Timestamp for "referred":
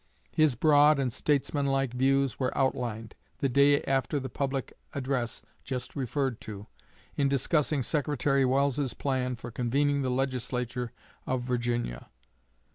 5.95-6.41